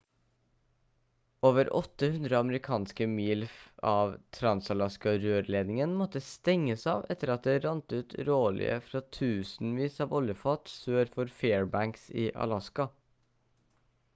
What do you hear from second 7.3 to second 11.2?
at det rant ut råolje fra tusenvis av oljefat sør